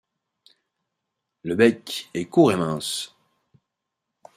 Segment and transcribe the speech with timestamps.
[1.43, 3.15] Le bec est court et mince.